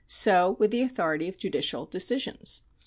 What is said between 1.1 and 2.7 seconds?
of judicial decisions.